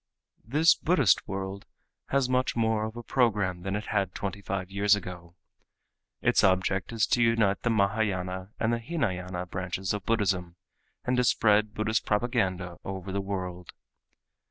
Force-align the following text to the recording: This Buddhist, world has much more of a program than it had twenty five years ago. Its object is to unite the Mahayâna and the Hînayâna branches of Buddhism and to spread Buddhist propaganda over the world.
This 0.43 0.73
Buddhist, 0.73 1.27
world 1.27 1.67
has 2.07 2.27
much 2.27 2.55
more 2.55 2.85
of 2.85 2.95
a 2.95 3.03
program 3.03 3.61
than 3.61 3.75
it 3.75 3.85
had 3.85 4.15
twenty 4.15 4.41
five 4.41 4.71
years 4.71 4.95
ago. 4.95 5.35
Its 6.23 6.43
object 6.43 6.91
is 6.91 7.05
to 7.05 7.21
unite 7.21 7.61
the 7.61 7.69
Mahayâna 7.69 8.49
and 8.59 8.73
the 8.73 8.79
Hînayâna 8.79 9.47
branches 9.51 9.93
of 9.93 10.03
Buddhism 10.07 10.55
and 11.05 11.17
to 11.17 11.23
spread 11.23 11.75
Buddhist 11.75 12.03
propaganda 12.03 12.79
over 12.83 13.11
the 13.11 13.21
world. 13.21 13.73